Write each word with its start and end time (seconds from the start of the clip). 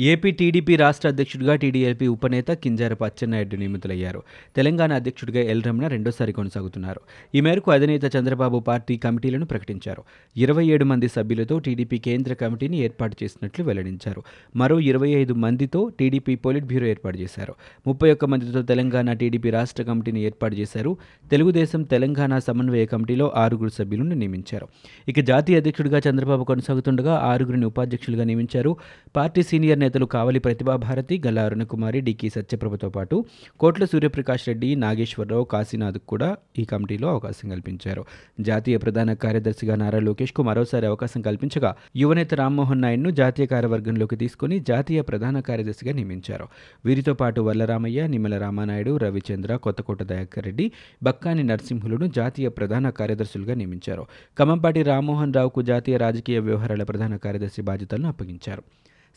AP 0.00 0.30
TDP 0.30 0.76
రాష్ట్ర 0.76 1.08
అధ్యక్షుడిగా 1.08 1.56
TDLP 1.56 2.06
ఉపనేత 2.06 2.50
Kinjarapu 2.50 3.04
Atchannaidu 3.04 3.56
నియమితులయ్యారు. 3.56 4.22
తెలంగాణ 4.56 4.92
అధ్యక్షుడిగా 4.92 5.40
ఎల్ 5.40 5.62
రమణ 5.62 5.86
రెండోసారి 5.86 6.32
కొనసాగుతున్నారు. 6.32 7.00
ఈ 7.34 7.40
మేరకు 7.40 7.70
అధినేత 7.70 8.16
చంద్రబాబు 8.16 8.58
పార్టీ 8.58 8.96
కమిటీలను 8.96 9.46
ప్రకటించారు. 9.46 10.02
ఇరవై 10.36 10.66
ఏడు 10.66 10.84
మంది 10.84 11.08
సభ్యులతో 11.08 11.58
టీడీపీ 11.58 11.98
కేంద్ర 11.98 12.34
కమిటీని 12.34 12.78
ఏర్పాటు 12.78 13.16
చేసినట్లు 13.22 13.64
వెల్లడించారు. 13.64 14.22
మరో 14.56 14.80
ఇరవై 14.80 15.08
ఐదు 15.08 15.34
మందితో 15.34 15.92
టీడీపీ 15.98 16.34
పోలిట్ 16.34 16.64
బ్యూరో 16.64 16.86
ఏర్పాటు 16.86 17.18
చేశారు. 17.18 17.54
ముప్పై 17.86 18.12
ఒక్క 18.12 18.24
మందితో 18.24 18.62
తెలంగాణ 18.62 19.12
టీడీపీ 19.12 19.50
రాష్ట్ర 19.50 19.82
కమిటీని 19.82 20.22
ఏర్పాటు 20.22 20.54
చేశారు. 20.54 20.96
తెలుగుదేశం 21.30 21.82
తెలంగాణ 21.82 22.38
సమన్వయ 22.38 22.86
కమిటీలో 22.86 23.32
ఆరుగురు 23.36 23.68
సభ్యులను 23.68 24.14
నియమించారు. 24.14 24.68
ఇక 25.08 25.20
జాతీయ 25.20 25.56
అధ్యక్షుడిగా 25.56 26.00
చంద్రబాబు 26.10 26.44
కొనసాగుతుండగా 26.44 27.14
ఆరుగురిని 27.14 27.66
ఉపాధ్యక్షులుగా 27.66 28.24
నియమించారు. 28.24 28.76
పార్టీ 29.16 29.42
సీనియర్ 29.42 29.83
నేతలు 29.84 30.06
కావలి 30.16 30.38
ప్రతిభాభారతి 30.38 31.22
గల్లా 31.26 31.42
అరుణకుమారి 31.44 32.00
డికి 32.00 32.28
సత్యప్రభతో 32.28 32.90
పాటు 32.90 33.16
కోట్ల 33.60 33.84
సూర్యప్రకాష్ 33.84 34.48
రెడ్డి 34.48 34.70
నాగేశ్వరరావు 34.84 35.44
కాశీనాథ్ 35.44 35.98
కూడా 36.12 36.28
ఈ 36.58 36.64
కమిటీలో 36.64 37.08
అవకాశం 37.08 37.46
కల్పించారు. 37.48 38.04
జాతీయ 38.40 38.76
ప్రధాన 38.76 39.12
కార్యదర్శిగా 39.24 39.74
నారా 39.82 39.98
లోకేష్కు 39.98 40.42
మరోసారి 40.42 40.86
అవకాశం 40.86 41.20
కల్పించగా 41.22 41.70
యువనేత 41.96 42.34
రామ్మోహన్ 42.34 42.82
నాయుడును 42.82 43.10
జాతీయ 43.20 43.46
కార్యవర్గంలోకి 43.46 44.16
తీసుకుని 44.16 44.58
జాతీయ 44.60 45.00
ప్రధాన 45.00 45.40
కార్యదర్శిగా 45.40 45.92
నియమించారు. 45.98 46.46
వీరితో 46.84 47.14
పాటు 47.14 47.40
వల్లరామయ్య 47.40 48.06
నిమ్మల 48.06 48.38
రామానాయుడు 48.38 48.96
రవిచంద్ర 48.96 49.56
కొత్తకోట 49.56 50.02
దయాకర్ 50.02 50.44
రెడ్డి 50.44 50.66
బక్కాని 51.02 51.42
నరసింహులను 51.42 52.06
జాతీయ 52.06 52.48
ప్రధాన 52.48 52.90
కార్యదర్శులుగా 52.90 53.54
నియమించారు. 53.54 54.04
కమంపాటి 54.38 54.82
రామ్మోహన్ 54.82 55.34
రావుకు 55.34 55.62
జాతీయ 55.62 55.96
రాజకీయ 55.96 56.38
వ్యవహారాల 56.38 56.82
ప్రధాన 56.82 57.16
కార్యదర్శి 57.16 57.62
బాధ్యతలను 57.62 58.08
అప్పగించారు. 58.08 58.64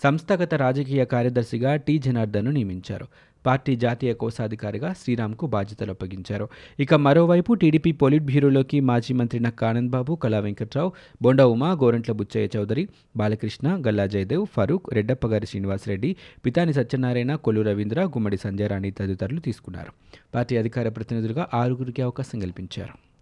సంస్థాగత 0.03 0.53
రాజకీయ 0.53 1.05
కార్యదర్శిగా 1.05 1.75
టి. 1.75 1.97
జనార్దన్ను 1.97 2.51
నియమించారు. 2.51 3.07
పార్టీ 3.45 3.75
జాతీయ 3.75 4.13
కోశాధికారిగా 4.13 4.93
శ్రీరామ్కు 4.93 5.47
బాధ్యతలు 5.47 5.91
అప్పగించారు. 5.91 6.49
ఇక 6.79 6.93
మరోవైపు 6.93 7.53
టీడీపీ 7.53 7.91
పోలిట్ 7.91 8.23
బ్యూరోలోకి 8.23 8.79
మాజీ 8.79 9.13
మంత్రి 9.13 9.39
నక్క 9.39 9.65
ఆనంద్ 9.65 9.91
బాబు 9.91 10.15
కళా 10.15 10.39
వెంకట్రావు 10.39 10.91
బొండ 11.21 11.41
ఉమా 11.41 11.71
గోరంట్ల 11.71 12.11
బుచ్చయ్య 12.11 12.49
చౌదరి 12.57 12.87
బాలకృష్ణ 13.17 13.83
గల్లా 13.87 14.07
జయదేవ్ 14.07 14.45
ఫరూక్ 14.45 14.93
రెడ్డప్పగారి 14.93 15.45
శ్రీనివాసరెడ్డి 15.45 16.15
పితాని 16.45 16.73
సత్యనారాయణ 16.73 17.35
కొల్లు 17.35 17.61
రవీంద్ర 17.61 18.03
గుమ్మడి 18.03 18.37
సంజయరాణి 18.37 18.91
తదితరులు 18.91 19.39
తీసుకున్నారు. 19.39 19.91
పార్టీ 20.35 20.57
అధికార 20.57 20.89
ప్రతినిధులుగా 20.89 21.47
ఆరుగురికి 21.53 22.01
అవకాశం 22.01 22.39
కల్పించారు. 22.39 23.16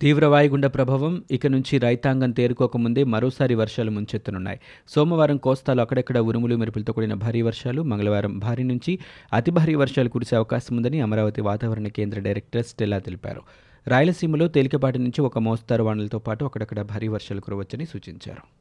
తీవ్ర 0.00 0.26
వాయుగుండ 0.26 0.66
ప్రభావం 0.66 1.24
ఇక 1.30 1.46
నుంచి 1.46 1.78
రైతాంగం 1.78 2.30
తేరుకోకముందే 2.30 3.04
మరోసారి 3.04 3.54
వర్షాలు 3.54 3.90
ముంచెత్తనున్నాయి. 3.90 4.60
సోమవారం 4.88 5.36
కోస్తాలో 5.36 5.80
అక్కడక్కడ 5.82 6.18
ఉరుములు 6.18 6.56
మెరుపులతో 6.56 6.92
కూడిన 6.92 7.14
భారీ 7.14 7.42
వర్షాలు 7.42 7.82
మంగళవారం 7.82 8.38
భారీ 8.38 8.62
నుంచి 8.62 8.98
అతి 9.32 9.50
భారీ 9.50 9.74
వర్షాలు 9.74 10.08
కురిసే 10.08 10.36
అవకాశం 10.36 10.76
ఉందని 10.76 11.00
అమరావతి 11.00 11.40
వాతావరణ 11.40 11.88
కేంద్ర 11.88 12.20
డైరెక్టర్ 12.20 12.64
స్టెల్లా 12.64 12.98
తెలిపారు. 12.98 13.42
రాయలసీమలో 13.86 14.48
తేలికపాటి 14.48 14.98
నుంచి 14.98 15.20
ఒక 15.20 15.38
మోస్తారు 15.38 15.82
వానలతో 15.82 16.18
పాటు 16.18 16.44
అక్కడక్కడ 16.44 16.82
భారీ 16.82 17.08
వర్షాలు 17.08 17.40
కురవచ్చని 17.40 17.86
సూచించారు. 17.86 18.59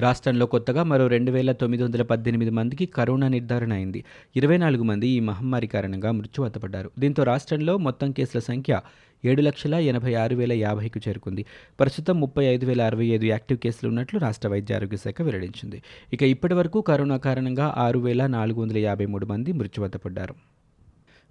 రాష్ట్రంలో 0.00 0.46
కొత్తగా 0.46 0.82
మరో 0.82 1.06
రెండు 1.06 1.30
వేల 1.32 1.52
తొమ్మిది 1.52 1.82
వందల 1.82 2.02
పద్దెనిమిది 2.02 2.50
మందికి 2.50 2.86
కరోనా 2.86 3.28
నిర్ధారణ 3.28 3.72
అయింది. 3.72 4.04
ఇరవై 4.36 4.56
నాలుగు 4.56 4.82
మంది 4.82 5.08
ఈ 5.08 5.20
మహమ్మారి 5.20 5.66
కారణంగా 5.66 6.12
మృత్యువాతపడ్డారు. 6.12 6.90
దీంతో 6.98 7.22
రాష్ట్రంలో 7.22 7.78
మొత్తం 7.78 8.12
కేసుల 8.12 8.40
సంఖ్య 8.40 8.80
ఏడు 9.24 9.42
లక్షల 9.42 9.74
ఎనభై 9.74 10.14
ఆరు 10.14 10.36
వేల 10.36 10.52
యాభైకు 10.52 11.00
చేరుకుంది. 11.08 11.46
ప్రస్తుతం 11.80 12.20
ముప్పై 12.20 12.44
ఐదు 12.44 12.66
వేల 12.66 12.82
అరవై 12.82 13.06
ఐదు 13.06 13.24
యాక్టివ్ 13.24 13.58
కేసులు 13.58 13.88
ఉన్నట్లు 13.88 14.20
రాష్ట్ర 14.20 14.48
వైద్య 14.48 14.74
ఆరోగ్య 14.74 14.96
శాఖ 14.96 15.22
వెల్లడించింది. 15.22 15.82
ఇక 16.12 16.22
ఇప్పటి 16.22 16.54
వరకు 16.54 16.80
కరోనా 16.80 17.16
కారణంగా 17.16 17.74
ఆరు 17.76 17.98
వేల 17.98 18.26
నాలుగు 18.26 18.60
వందల 18.60 18.78
యాభై 18.78 19.06
మూడు 19.06 19.26
మంది 19.26 19.52
మృత్యువాతపడ్డారు. 19.52 20.32
పడ్డారు 20.32 20.49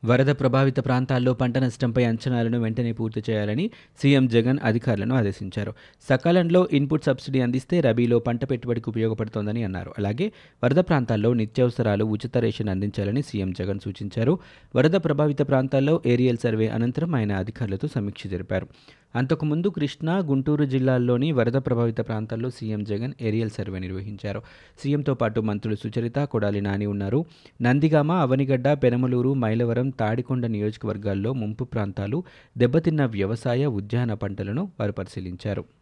వరద 0.06 0.26
ప్రభావిత 0.26 0.80
ప్రాంతాల్లో 0.86 1.34
పంట 1.34 1.58
నష్టంపై 1.58 2.04
అంచనాలను 2.04 2.60
వెంటనే 2.60 2.92
పూర్తి 2.92 3.24
చేయాలని 3.30 3.72
సీఎం 4.02 4.28
జగన్ 4.28 4.58
అధికారులను 4.64 5.16
ఆదేశించారు. 5.16 5.74
సకాలంలో 6.10 6.68
ఇన్పుట్ 6.74 7.04
సబ్సిడీ 7.04 7.42
అందిస్తే 7.42 7.80
రబీలో 7.80 8.20
పంట 8.20 8.46
పెట్టుబడికి 8.46 8.90
ఉపయోగపడుతోందని 8.90 9.64
అన్నారు. 9.64 9.94
అలాగే 9.98 10.32
వరద 10.64 10.76
ప్రాంతాల్లో 10.76 11.34
నిత్యావసరాలు 11.34 12.04
ఉచిత 12.04 12.38
రేషన్ 12.38 12.70
అందించాలని 12.70 13.22
సీఎం 13.22 13.52
జగన్ 13.52 13.80
సూచించారు. 13.80 14.40
వరద 14.76 14.92
ప్రభావిత 14.92 15.42
ప్రాంతాల్లో 15.42 16.02
ఏరియల్ 16.06 16.38
సర్వే 16.38 16.68
అనంతరం 16.68 17.16
ఆయన 17.16 17.32
అధికారులతో 17.32 17.88
సమీక్ష 17.88 18.28
జరిపారు. 18.28 18.68
అంతకుముందు 19.16 19.68
కృష్ణా 19.68 20.18
గుంటూరు 20.18 20.66
జిల్లాల్లోని 20.66 21.32
వరద 21.32 21.54
ప్రభావిత 21.54 22.00
ప్రాంతాల్లో 22.08 22.50
సీఎం 22.50 22.84
జగన్ 22.84 23.14
ఏరియల్ 23.22 23.50
సర్వే 23.50 23.80
నిర్వహించారు. 23.80 24.42
సీఎంతో 24.80 25.14
పాటు 25.14 25.42
మంత్రులు 25.42 25.76
సుచరిత 25.76 26.20
కొడాలి 26.24 26.62
నాని 26.62 26.86
ఉన్నారు. 26.86 27.26
నందిగామ 27.62 28.12
అవనిగడ్డ 28.12 28.68
పెనమలూరు 28.68 29.34
మైలవరం 29.34 29.90
తాడికొండ 29.90 30.46
నియోజకవర్గాల్లో 30.46 31.34
ముంపు 31.34 31.64
ప్రాంతాలు 31.64 32.24
దెబ్బతిన్న 32.58 33.06
వ్యవసాయ 33.06 33.66
ఉద్యాన 33.66 34.14
పంటలను 34.14 34.72
వారు 34.80 34.92
పరిశీలించారు. 34.92 35.79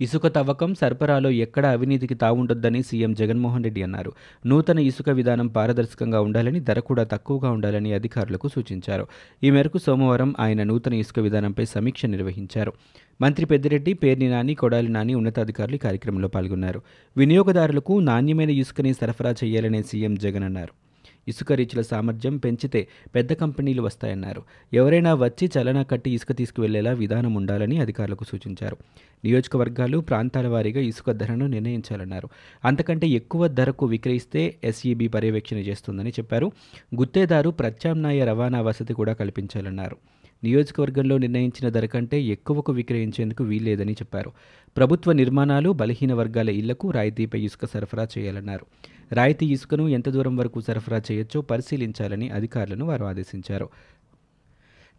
ఇసుక 0.00 0.26
తవ్వకం 0.26 0.74
సరఫరాలో 0.74 1.30
ఎక్కడ 1.30 1.66
అవినీతికి 1.66 2.14
తావుండొద్దని 2.14 2.82
సీఎం 2.82 3.12
జగన్మోహన్ 3.12 3.64
రెడ్డి 3.64 3.82
అన్నారు. 3.82 4.12
నూతన 4.46 4.78
ఇసుక 4.78 5.10
విధానం 5.10 5.48
పారదర్శకంగా 5.48 6.20
ఉండాలని 6.20 6.60
ధర 6.60 6.78
కూడా 6.78 7.04
తక్కువగా 7.04 7.50
ఉండాలని 7.50 7.92
అధికారులకు 7.92 8.48
సూచించారు. 8.48 9.06
ఈ 9.44 9.50
మేరకు 9.50 9.78
సోమవారం 9.78 10.34
ఆయన 10.38 10.62
నూతన 10.62 10.94
ఇసుక 10.94 11.18
విధానంపై 11.18 11.64
సమీక్ష 11.64 12.06
నిర్వహించారు. 12.06 12.72
మంత్రి 13.20 13.46
పెద్దిరెడ్డి 13.46 13.94
పేర్ని 13.94 14.28
నాని 14.28 14.54
కొడాలి 14.54 14.88
నాని 14.88 15.14
ఉన్నతాధికారులు 15.14 15.74
ఈ 15.74 15.78
కార్యక్రమంలో 15.78 16.28
పాల్గొన్నారు. 16.28 16.82
వినియోగదారులకు 17.16 18.00
నాణ్యమైన 18.00 18.50
ఇసుకని 18.50 18.94
సరఫరా 18.94 19.34
చేయాలనే 19.44 19.82
సీఎం 19.82 20.14
జగన్ 20.14 20.42
అన్నారు. 20.42 20.89
ఇసుక 21.30 21.52
రీచ్ల 21.52 21.80
సామర్థ్యం 21.80 22.36
పెంచితే 22.36 22.80
పెద్ద 23.14 23.32
కంపెనీలు 23.32 23.82
వస్తాయన్నారు. 23.82 24.42
ఎవరైనా 24.74 25.14
వచ్చి 25.14 25.50
చలనా 25.56 25.82
కట్టి 25.82 26.10
ఇసుక 26.10 26.36
తీసుకువెళ్ళేలా 26.36 26.92
విధానం 26.92 27.34
ఉండాలని 27.34 27.78
అధికారులకు 27.78 28.24
సూచించారు. 28.24 28.76
నియోజకవర్గాలు 29.24 29.98
ప్రాంతాల 29.98 30.46
వారీగా 30.46 30.80
ఇసుక 30.80 31.10
ధరను 31.10 31.46
నిర్ణయించాలన్నారు. 31.46 32.28
అంతకంటే 32.64 33.06
ఎక్కువ 33.08 33.48
ధరకు 33.48 33.86
విక్రయిస్తే 33.86 34.42
ఎస్ఈబి 34.64 35.08
పర్యవేక్షణ 35.08 35.56
చేస్తుందని 35.56 36.10
చెప్పారు. 36.10 36.52
గుత్తేదారు 36.94 37.50
ప్రత్యామ్నాయ 37.50 38.24
రవాణా 38.24 38.60
వసతి 38.60 38.94
కూడా 38.94 39.12
కల్పించాలన్నారు. 39.12 39.96
నియోజకవర్గంలో 40.44 41.18
నిర్ణయించిన 41.18 41.66
ధర 41.68 41.86
కంటే 41.86 42.18
ఎక్కువకు 42.22 42.72
విక్రయించేందుకు 42.72 43.44
వీల్లేదని 43.44 43.92
చెప్పారు. 43.92 44.32
ప్రభుత్వ 44.76 45.12
నిర్మాణాలు 45.12 45.70
బలహీన 45.70 46.12
వర్గాల 46.14 46.50
ఇళ్ళకు 46.50 46.90
రాయితీపై 46.90 47.40
ఇసుక 47.40 47.64
సరఫరా 47.74 48.06
చేయాలన్నారు. 48.18 48.66
రాయితీ 49.12 49.46
ఇసుకను 49.46 49.88
ఎంత 49.88 50.08
దూరం 50.08 50.36
వరకు 50.36 50.60
సరఫరా 50.60 51.02
చేయొచ్చో 51.12 51.40
పరిశీలించాలని 51.40 52.30
అధికారులను 52.30 52.86
వారు 52.86 53.04
ఆదేశించారు. 53.04 53.68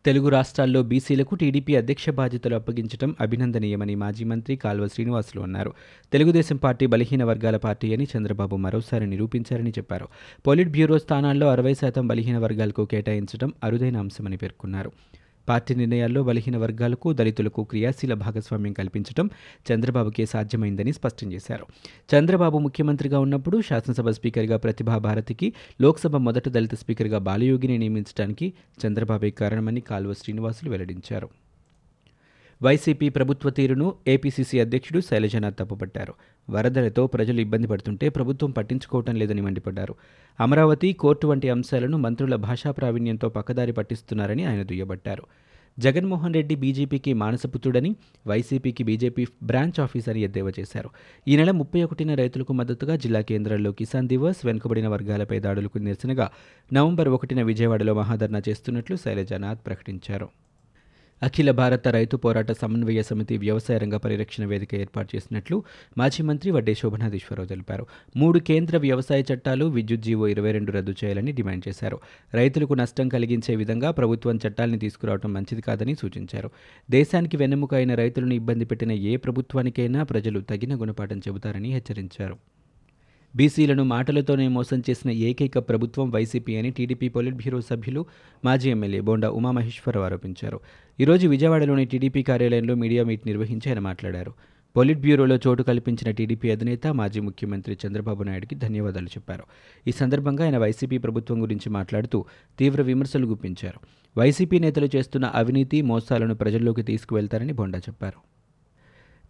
తెలుగు 0.06 0.30
రాష్ట్రాల్లో 0.30 0.84
బీసీలకు 0.84 1.36
టీడీపీ 1.36 1.76
అధ్యక్ష 1.76 2.10
బాధ్యతలు 2.10 2.56
అప్పగించడం 2.56 3.16
అభినందనీయమని 3.22 3.96
మాజీ 3.96 4.24
మంత్రి 4.24 4.56
కాల్వ 4.56 4.88
శ్రీనివాసులు 4.88 5.42
అన్నారు. 5.42 5.74
తెలుగుదేశం 6.14 6.56
పార్టీ 6.56 6.86
బలహీన 6.86 7.24
వర్గాల 7.24 7.58
పార్టీ 7.58 7.94
అని 7.94 8.08
చంద్రబాబు 8.18 8.56
మరోసారి 8.56 9.08
నిరూపించారని 9.08 9.70
చెప్పారు. 9.70 10.08
పోలిట్ 10.48 10.70
బ్యూరో 10.70 11.00
స్థానాల్లో 11.00 11.50
అరవై 11.50 11.74
శాతం 11.74 12.08
బలహీన 12.08 12.38
వర్గాలకు 12.38 12.86
కేటాయించడం 12.86 13.54
అరుదైన 13.64 13.98
అంశమని 13.98 14.38
పేర్కొన్నారు. 14.38 14.92
పార్టీ 15.50 15.76
నిర్ణయాల్లో 15.76 16.24
బలహీన 16.24 16.58
వర్గాలకు 16.58 17.14
దళితులకు 17.14 17.64
క్రియాశీల 17.64 18.14
భాగస్వామ్యం 18.14 18.74
కల్పించడం 18.74 19.30
చంద్రబాబుకే 19.72 20.26
సాధ్యమైందని 20.26 20.94
స్పష్టం 20.94 21.34
చేశారు. 21.34 21.66
చంద్రబాబు 22.16 22.58
ముఖ్యమంత్రిగా 22.58 23.20
ఉన్నప్పుడు 23.20 23.62
శాసనసభ 23.62 24.10
స్పీకర్గా 24.10 24.58
ప్రతిభా 24.58 24.98
భారతికి 24.98 25.54
లోక్సభ 25.82 26.16
మొదట 26.16 26.50
దళిత 26.50 26.76
స్పీకర్గా 26.76 27.18
బాలయోగిని 27.18 27.78
నియమించడానికి 27.78 28.54
చంద్రబాబే 28.86 29.30
కారణమని 29.30 29.82
కాల్వ 29.82 30.14
శ్రీనివాసులు 30.14 30.70
వెల్లడించారు. 30.70 31.30
వైసీపీ 32.64 33.10
ప్రభుత్వ 33.10 33.50
తీరును 33.50 33.94
ఏపీసీసీ 34.08 34.60
అధ్యక్షుడు 34.60 35.00
శైలజనాథ్ 35.00 35.56
తప్పుపట్టారు. 35.58 36.14
వరదలతో 36.50 37.08
ప్రజలు 37.08 37.42
ఇబ్బంది 37.42 37.68
పడుతుంటే 37.68 38.10
ప్రభుత్వం 38.10 38.52
పట్టించుకోవటం 38.52 39.16
లేదని 39.16 39.42
మండిపడ్డారు. 39.42 39.96
అమరావతి 40.40 40.94
కోర్టు 40.94 41.28
వంటి 41.28 41.50
అంశాలను 41.50 41.98
మంత్రుల 41.98 42.36
భాషా 42.36 42.72
ప్రావీణ్యంతో 42.72 43.30
పక్కదారి 43.30 43.72
పట్టిస్తున్నారని 43.72 44.46
ఆయన 44.46 44.64
దుయ్యబట్టారు. 44.64 45.24
జగన్మోహన్ 45.80 46.34
రెడ్డి 46.34 46.56
బీజేపీకి 46.56 47.14
మానసపుత్రుడని 47.14 47.96
వైసీపీకి 48.28 48.84
బీజేపీ 48.84 49.28
బ్రాంచ్ 49.44 49.80
ఆఫీసర్ 49.80 50.18
ఎద్దేవా 50.18 50.52
చేశారు. 50.60 50.90
ఈ 51.28 51.36
నెల 51.36 51.52
ముప్పై 51.52 51.84
ఒకటిన 51.84 52.14
రైతులకు 52.14 52.54
మద్దతుగా 52.54 52.96
జిల్లా 52.96 53.22
కేంద్రాల్లో 53.22 53.72
కిసాన్ 53.72 54.08
దివస్ 54.08 54.46
వెనుకబడిన 54.46 54.88
వర్గాలపై 54.88 55.40
దాడులకు 55.40 55.78
నిరసనగా 55.78 56.30
నవంబర్ 56.74 57.10
ఒకటిన 57.10 57.42
విజయవాడలో 57.42 57.94
మహాధర్నా 57.94 58.42
చేస్తున్నట్లు 58.50 58.96
శైలజానాథ్ 58.96 59.60
ప్రకటించారు. 59.66 60.30
అఖిల 61.24 61.52
భారత 61.52 61.88
రైతు 61.88 62.18
పోరాట 62.18 62.52
సమన్వయ 62.52 63.02
సమితి 63.02 63.38
వ్యవసాయ 63.38 63.78
రంగ 63.78 63.98
పరిరక్షణ 63.98 64.46
వేదిక 64.46 64.76
ఏర్పాటు 64.76 65.16
చేసినట్లు 65.16 65.64
మాజీ 65.98 66.24
మంత్రి 66.24 66.52
వడ్డే 66.52 66.74
శోభనాధీశ్వరరావు 66.74 67.48
తెలిపారు. 67.48 67.88
మూడు 68.18 68.40
కేంద్ర 68.40 68.78
వ్యవసాయ 68.78 69.24
చట్టాలు 69.34 69.66
విద్యుత్ 69.66 70.02
జీవో 70.02 70.28
ఇరవై 70.28 70.52
రెండు 70.52 70.72
రద్దు 70.72 70.96
చేయాలని 71.04 71.32
డిమాండ్ 71.32 71.68
చేశారు. 71.68 72.00
రైతులకు 72.34 72.74
నష్టం 72.74 73.10
కలిగించే 73.10 73.56
విధంగా 73.56 73.92
ప్రభుత్వం 73.92 74.40
చట్టాల్ని 74.48 74.80
తీసుకురావడం 74.80 75.34
మంచిది 75.34 75.62
కాదని 75.62 75.96
సూచించారు. 75.96 76.52
దేశానికి 76.92 77.38
వెన్నెముక 77.38 77.74
అయిన 77.74 77.96
రైతులను 77.96 78.34
ఇబ్బంది 78.34 78.66
పెట్టిన 78.66 78.92
ఏ 78.92 79.16
ప్రభుత్వానికైనా 79.16 80.04
ప్రజలు 80.04 80.40
తగిన 80.40 80.82
గుణపాఠం 80.82 81.20
చెబుతారని 81.20 81.74
హెచ్చరించారు. 81.74 82.38
బీసీలను 83.36 83.84
మాటలతోనే 83.84 84.48
మోసం 84.48 84.84
చేసిన 84.90 85.12
ఏకైక 85.12 85.60
ప్రభుత్వం 85.60 86.12
వైసీపీ 86.12 86.56
అని 86.56 86.70
టీడీపీ 86.70 87.10
పొలిట్ 87.10 87.36
బ్యూరో 87.36 87.62
సభ్యులు 87.62 88.06
మాజీ 88.46 88.70
ఎమ్మెల్యే 88.70 89.02
బోండా 89.02 89.30
ఉమామహేశ్వరరావు 89.30 90.06
ఆరోపించారు. 90.06 90.60
ఈరోజు 91.00 91.28
విజయవాడలోని 91.28 91.86
టీడీపీ 91.86 92.24
కార్యాలయంలో 92.24 92.76
మీడియా 92.76 93.04
మీట్ 93.04 93.22
నిర్వహించి 93.26 93.70
ఆయన 93.70 93.80
మాట్లాడారు. 93.80 94.34
పొలిట్ 94.76 95.00
బ్యూరోలో 95.00 95.40
చోటు 95.48 95.64
కల్పించిన 95.64 96.12
టీడీపీ 96.12 96.52
అధినేత 96.52 96.88
మాజీ 96.88 97.20
ముఖ్యమంత్రి 97.20 97.78
చంద్రబాబు 97.88 98.24
నాయుడుకి 98.24 98.56
ధన్యవాదాలు 98.56 99.06
చెప్పారు. 99.06 99.44
ఈ 99.88 99.92
సందర్భంగా 99.92 100.44
ఆయన 100.44 100.58
వైసీపీ 100.58 100.98
ప్రభుత్వం 100.98 101.42
గురించి 101.42 101.70
మాట్లాడుతూ 101.70 102.26
తీవ్ర 102.60 102.82
విమర్శలు 102.82 103.26
గుప్పించారు. 103.26 103.80
వైసీపీ 104.20 104.60
నేతలు 104.60 104.90
చేస్తున్న 104.96 105.26
అవినీతి 105.26 105.82
మోసాలను 105.82 106.36
ప్రజల్లోకి 106.36 106.84
తీసుకువెళ్తారని 106.84 107.54
బొండా 107.54 107.80
చెప్పారు. 107.80 108.41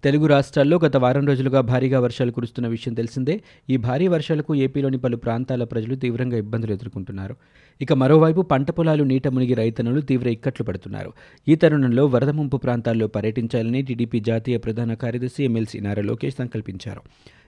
తెలుగు 0.03 0.25
రాష్ట్రాల్లో 0.25 0.79
గత 0.85 0.97
వారం 0.97 1.27
రోజులుగా 1.27 1.61
భారీగా 1.61 1.99
వర్షాలు 1.99 2.31
కురుస్తున్న 2.31 2.67
విషయం 2.67 2.93
తెలిసిందే. 2.93 3.41
ఈ 3.69 3.77
భారీ 3.77 4.07
వర్షాలకు 4.07 4.55
ఏపీలోని 4.55 4.97
పలు 4.97 5.17
ప్రాంతాల 5.17 5.63
ప్రజలు 5.63 5.95
తీవ్రంగా 5.95 6.37
ఇబ్బందులు 6.37 6.73
ఎదుర్కొంటున్నారు. 6.73 7.35
ఇక 7.81 7.93
మరోవైపు 7.93 8.41
పంట 8.41 8.71
పొలాలు 8.71 9.03
నీట 9.03 9.27
మునిగి 9.27 9.53
రైతన్నులు 9.53 10.01
తీవ్ర 10.01 10.29
ఇక్కట్లు 10.29 10.65
పడుతున్నారు. 10.65 11.13
ఈ 11.47 11.55
తరుణంలో 11.55 12.05
వరద 12.05 12.29
ముంపు 12.29 12.57
ప్రాంతాల్లో 12.57 13.07
పర్యటించాలని 13.07 13.81
టీడీపీ 13.81 14.19
జాతీయ 14.19 14.57
ప్రధాన 14.57 14.93
కార్యదర్శి 14.93 15.43
ఎమ్మెల్సీ 15.43 15.79
నారా 15.79 16.03
లోకేష్ 16.03 16.35
సంకల్పించారు. 16.35 17.01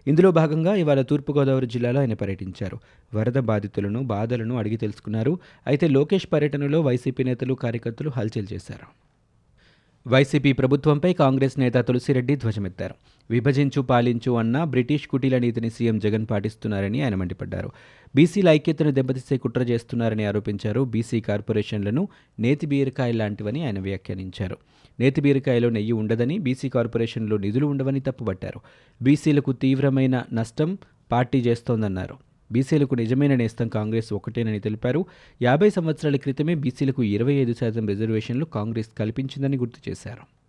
ఇందులో 0.07 0.31
భాగంగా 0.31 0.75
ఇవాళ 0.75 1.01
తూర్పుగోదావరి 1.01 1.67
జిల్లాలో 1.67 1.99
ఆయన 1.99 2.13
పర్యటించారు. 2.13 2.79
వరద 3.15 3.39
బాధితులను 3.39 4.03
బాధలను 4.03 4.57
అడిగి 4.57 4.77
తెలుసుకున్నారు. 4.77 5.39
అయితే 5.67 5.87
లోకేష్ 5.87 6.27
పర్యటనలో 6.33 6.81
వైసీపీ 6.81 7.23
నేతలు 7.23 7.53
కార్యకర్తలు 7.53 8.09
హల్చల్ 8.09 8.47
చేశారు. 8.53 9.02
వైసీపీ 10.07 10.51
ప్రభుత్వంపై 10.51 11.13
కాంగ్రెస్ 11.13 11.59
నేత 11.59 11.73
తులసిరెడ్డి 11.73 12.35
ధ్వజమెత్తారు. 12.35 12.95
విభజించు 13.29 13.81
పాలించు 13.81 14.31
అన్న 14.31 14.63
బ్రిటిష్ 14.63 15.07
కుటీల 15.07 15.37
నీతిని 15.37 15.69
సీఎం 15.69 15.99
జగన్ 15.99 16.27
పాటిస్తున్నారని 16.31 17.01
ఆయన 17.01 17.15
మండిపడ్డారు. 17.15 17.71
బీసీల 18.15 18.49
ఐక్యతను 18.49 18.91
దెబ్బతీసే 18.91 19.37
కుట్ర 19.37 19.61
చేస్తున్నారని 19.61 20.25
ఆరోపించారు 20.25 20.81
బీసీ 20.81 21.21
కార్పొరేషన్లను 21.21 22.07
నేతి 22.39 22.65
బీరకాయ 22.65 23.11
లాంటివని 23.11 23.65
ఆయన 23.65 23.79
వ్యాఖ్యానించారు. 23.79 24.57
నేతి 24.99 25.21
బీరకాయలో 25.21 25.69
నెయ్యి 25.69 25.91
ఉండదని 25.91 26.37
బీసీ 26.37 26.69
కార్పొరేషన్లో 26.69 27.37
నిధులు 27.37 27.65
ఉండవని 27.65 27.99
తప్పుపట్టారు. 27.99 28.61
బీసీలకు 29.01 29.51
తీవ్రమైన 29.51 30.23
నష్టం 30.33 30.77
పార్టీ 31.11 31.39
చేస్తోందన్నారు. 31.39 32.32
బీసీలకు 32.51 32.95
నిజమైన 32.95 33.35
నేస్తం 33.35 33.67
కాంగ్రెస్ 33.67 34.13
ఒకటేనని 34.13 34.59
తెలిపారు. 34.59 35.05
యాభై 35.41 35.69
సంవత్సరాల 35.69 36.15
క్రితమే 36.15 36.55
బీసీలకు 36.55 37.03
ఇరవై 37.03 37.33
ఐదు 37.33 37.53
శాతం 37.53 37.87
రిజర్వేషన్లు 37.87 38.45
కాంగ్రెస్ 38.45 38.89
కల్పించిందని 38.99 39.57
గుర్తు 39.57 39.89
చేశారు. 39.89 40.42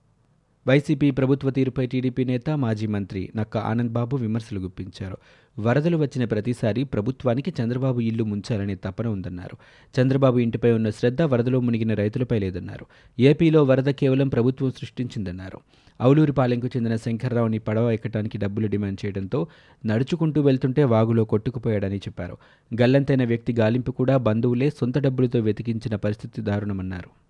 వైసీపీ 0.69 1.11
ప్రభుత్వ 1.11 1.51
తీరుపై 1.51 1.87
టీడీపీ 1.87 2.25
నేత 2.25 2.51
మాజీ 2.51 2.87
మంత్రి 2.87 3.33
నక్క 3.37 3.57
ఆనంద్ 3.57 3.93
బాబు 3.93 4.17
విమర్శలు 4.17 4.61
గుప్పించారు. 4.61 5.17
వరదలు 5.59 5.97
వచ్చిన 5.97 6.25
ప్రతిసారి 6.25 6.85
ప్రభుత్వానికి 6.85 7.53
చంద్రబాబు 7.63 8.01
ఇల్లు 8.01 8.25
ముంచాలనే 8.25 8.75
తపన 8.75 9.07
ఉందన్నారు. 9.07 9.57
చంద్రబాబు 10.01 10.39
ఇంటిపై 10.39 10.73
ఉన్న 10.73 10.91
శ్రద్ధ 10.91 11.23
వరదలో 11.23 11.61
మునిగిన 11.61 11.95
రైతులపై 11.95 12.39
లేదన్నారు. 12.39 12.87
ఏపీలో 13.19 13.63
వరద 13.65 13.91
కేవలం 13.91 14.29
ప్రభుత్వం 14.29 14.71
సృష్టించిందన్నారు. 14.71 15.61
ఔలూరిపాలెంకు 16.03 16.67
చెందిన 16.67 16.97
శంకర్రావుని 16.97 17.59
పడవ 17.59 17.91
ఎక్కటానికి 17.91 18.39
డబ్బులు 18.39 18.67
డిమాండ్ 18.67 19.07
చేయడంతో 19.07 19.47
నడుచుకుంటూ 19.87 20.41
వెళ్తుంటే 20.41 20.85
వాగులో 20.85 21.25
కొట్టుకుపోయాడని 21.25 21.97
చెప్పారు. 21.97 22.37
గల్లంతైన 22.81 23.25
వ్యక్తి 23.25 23.53
గాలింపు 23.53 23.91
కూడా 23.91 24.17
బంధువులే 24.17 24.71
సొంత 24.71 24.99
డబ్బులతో 24.99 25.41
వెతికించిన 25.41 25.97
పరిస్థితి 25.97 26.43
దారుణమన్నారు. 26.43 27.24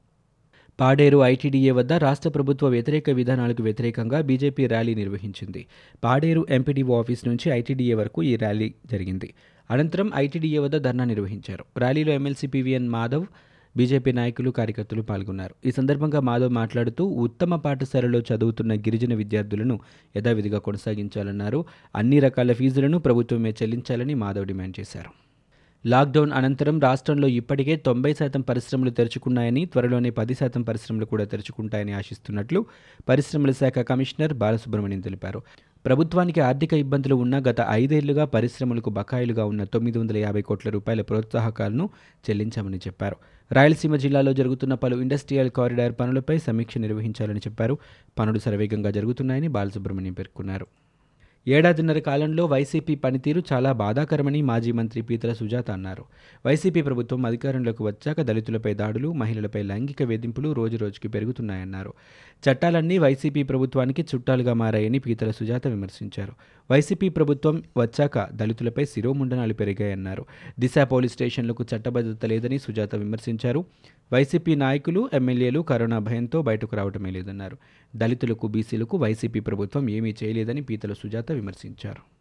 పాడేరు 0.80 1.18
ఐటీడీఏ 1.18 1.70
వద్ద 1.70 1.92
రాష్ట్ర 1.92 2.28
ప్రభుత్వ 2.28 2.68
వ్యతిరేక 2.68 3.10
విధానాలకు 3.10 3.62
వ్యతిరేకంగా 3.62 4.20
బీజేపీ 4.20 4.66
ర్యాలీ 4.66 4.94
నిర్వహించింది. 4.94 5.66
పాడేరు 6.04 6.46
ఎంపీడీఓ 6.50 6.98
ఆఫీస్ 6.98 7.28
నుంచి 7.28 7.50
ఐటీడీఏ 7.50 7.94
వరకు 7.94 8.22
ఈ 8.22 8.36
ర్యాలీ 8.36 8.74
జరిగింది. 8.90 9.34
అనంతరం 9.70 10.10
ఐటీడీఏ 10.14 10.58
వద్ద 10.58 10.76
ధర్నా 10.76 11.04
నిర్వహించారు. 11.04 11.64
ర్యాలీలో 11.78 12.12
ఎమ్మెల్సీ 12.12 12.46
పివిఎన్ 12.46 12.88
మాధవ్ 12.88 13.26
బీజేపీ 13.76 14.12
నాయకులు 14.12 14.50
కార్యకర్తలు 14.50 15.02
పాల్గొన్నారు. 15.02 15.54
ఈ 15.66 15.70
సందర్భంగా 15.70 16.20
మాధవ్ 16.20 16.52
మాట్లాడుతూ 16.52 17.04
ఉత్తమ 17.04 17.56
పాఠశాలలో 17.56 18.20
చదువుతున్న 18.20 18.74
గిరిజన 18.74 19.14
విద్యార్థులను 19.14 19.80
యథావిధిగా 20.16 20.58
కొనసాగించాలన్నారు. 20.58 21.64
అన్ని 21.96 22.20
రకాల 22.20 22.52
ఫీజులను 22.52 22.98
ప్రభుత్వమే 22.98 23.50
చెల్లించాలని 23.62 24.14
మాధవ్ 24.14 24.46
డిమాండ్ 24.46 24.80
చేశారు. 24.80 25.23
లాక్డౌన్ 25.86 26.32
అనంతరం 26.32 26.80
రాష్ట్రంలో 26.80 27.28
ఇప్పటికే 27.28 27.76
తొంభై 27.76 28.14
శాతం 28.14 28.40
పరిశ్రమలు 28.40 28.90
తెరుచుకున్నాయని 28.90 29.66
త్వరలోనే 29.66 30.10
పది 30.10 30.34
శాతం 30.34 30.62
పరిశ్రమలు 30.62 31.04
కూడా 31.04 31.24
తెరుచుకుంటాయని 31.24 31.92
ఆశిస్తున్నట్లు 31.92 32.66
పరిశ్రమల 33.08 33.50
శాఖ 33.50 33.78
కమిషనర్ 33.78 34.34
బాలసుబ్రహ్మణ్యం 34.34 35.00
తెలిపారు. 35.00 35.42
ప్రభుత్వానికి 35.86 36.40
ఆర్థిక 36.40 36.72
ఇబ్బందులు 36.72 37.14
ఉన్న 37.14 37.38
గత 37.38 37.56
ఐదేళ్ళుగా 37.70 38.24
పరిశ్రమలకు 38.24 38.90
బకాయిలుగా 38.90 39.44
ఉన్న 39.44 39.64
తొమ్మిది 39.64 39.98
వందల 39.98 40.16
యాభై 40.16 40.42
కోట్ల 40.42 40.70
రూపాయల 40.70 41.02
ప్రోత్సాహకాలను 41.02 41.90
చెల్లించామని 42.30 42.76
చెప్పారు. 42.76 43.16
రాయలసీమ 43.52 43.96
జిల్లాలో 43.96 44.32
జరుగుతున్న 44.32 44.74
పలు 44.74 44.96
ఇండస్ట్రియల్ 44.96 45.50
కారిడార్ 45.50 45.92
పనులపై 46.00 46.38
సమీక్ష 46.38 46.78
నిర్వహించాలని 46.78 47.38
చెప్పారు. 47.38 47.78
పనులు 48.18 48.38
శరవేగంగా 48.38 48.90
జరుగుతున్నాయని 48.90 49.48
బాలసుబ్రహ్మణ్యం 49.48 50.12
పేర్కొన్నారు. 50.12 50.66
ఏడాదిన్నర 51.48 51.98
కాలంలో 51.98 52.46
వైసీపీ 52.46 52.94
పనితీరు 52.94 53.42
చాలా 53.52 53.72
బాధాకరమని 53.72 54.42
మాజీ 54.42 54.72
మంత్రి 54.72 55.02
పీతల 55.02 55.32
సుజాత 55.32 55.70
అన్నారు. 55.70 56.04
వైసీపీ 56.46 56.82
ప్రభుత్వం 56.82 57.26
అధికారంలోకి 57.26 57.82
వచ్చాక 57.82 58.20
దళితులపై 58.20 58.74
దాడులు 58.74 59.12
మహిళలపై 59.12 59.62
లైంగిక 59.62 60.02
వేధింపులు 60.02 60.52
రోజురోజుకి 60.52 61.08
పెరుగుతున్నాయన్నారు. 61.08 61.92
చట్టాలన్నీ 62.50 62.98
వైసీపీ 62.98 63.42
ప్రభుత్వానికి 63.42 64.02
చుట్టాలుగా 64.14 64.52
మారాయని 64.52 64.98
పీతల 64.98 65.30
సుజాత 65.30 65.66
విమర్శించారు. 65.66 66.32
వైసీపీ 66.70 67.08
ప్రభుత్వం 67.08 67.62
వచ్చాక 67.78 68.30
దళితులపై 68.32 68.84
శిరోముండనాలు 68.84 69.54
పెరిగాయన్నారు. 69.54 70.24
దిశ 70.60 70.74
పోలీస్ 70.78 71.12
స్టేషన్లకు 71.12 71.64
చట్టబద్ధత 71.76 72.26
లేదని 72.26 72.58
సుజాత 72.58 72.94
విమర్శించారు. 72.94 73.64
వైసీపీ 74.14 74.54
నాయకులు 74.54 75.10
ఎమ్మెల్యేలు 75.12 75.60
కరోనా 75.60 75.98
భయంతో 75.98 76.42
బయటకు 76.42 76.76
రావటమే 76.76 77.10
లేదన్నారు. 77.10 77.56
దళితులకు 77.96 78.46
బీసీలకు 78.46 78.96
వైసీపీ 78.96 79.40
ప్రభుత్వం 79.40 79.90
ఏమీ 79.90 80.14
చేయలేదని 80.22 80.62
పీతల 80.62 80.92
సుజాత 80.92 81.32
విమర్శించారు. 81.32 82.13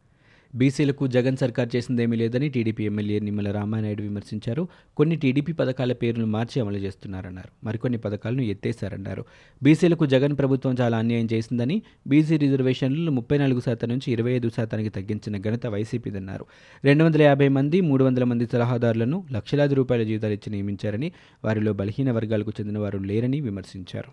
బీసీలకు 0.55 1.07
జగన్ 1.07 1.37
సర్కార్ 1.37 1.75
చేసిందేమీ 1.75 2.17
లేదని 2.17 2.49
టీడీపీ 2.49 2.85
ఎమ్మెల్యే 2.85 3.19
నిమ్మల 3.19 3.51
రామానాయుడు 3.51 4.01
విమర్శించారు. 4.01 4.67
కొన్ని 4.97 5.15
టీడీపీ 5.15 5.51
పథకాల 5.51 5.93
పేర్లను 5.93 6.25
మార్చి 6.25 6.61
అమలు 6.61 6.77
చేస్తున్నారన్నారు. 6.77 7.65
మరికొన్ని 7.65 7.99
పథకాలను 7.99 8.41
ఎత్తేశారన్నారు. 8.41 9.25
బీసీలకు 9.63 10.05
జగన్ 10.05 10.37
ప్రభుత్వం 10.37 10.75
చాలా 10.81 10.97
అన్యాయం 10.97 11.27
చేసిందని 11.33 11.81
బీసీ 12.07 12.37
రిజర్వేషన్లు 12.37 13.11
ముప్పై 13.11 13.37
నాలుగు 13.37 13.59
శాతం 13.59 13.89
నుంచి 13.89 14.11
ఇరవై 14.11 14.31
ఐదు 14.31 14.49
శాతానికి 14.49 14.89
తగ్గించిన 14.89 15.37
ఘనత 15.37 15.67
వైసీపీదన్నారు 15.67 16.45
రెండు 16.83 17.03
వందల 17.03 17.21
యాభై 17.21 17.47
మంది 17.47 17.81
మూడు 17.81 18.03
వందల 18.03 18.23
మంది 18.23 18.45
సలహాదారులను 18.45 19.23
లక్షలాది 19.31 19.75
రూపాయల 19.75 20.03
జీతాలు 20.03 20.33
ఇచ్చి 20.33 20.51
నియమించారని 20.51 21.11
వారిలో 21.45 21.73
బలహీన 21.73 22.11
వర్గాలకు 22.11 22.51
చెందిన 22.59 22.77
వారు 22.77 22.99
లేరని 22.99 23.41
విమర్శించారు. 23.41 24.11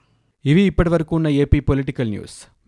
ఇవి 0.48 0.62
ఇప్పటివరకు 0.62 1.16
ఉన్న 1.16 1.28
ఏపీ 1.28 1.60
పొలిటికల్ 1.60 2.10
న్యూస్. 2.10 2.59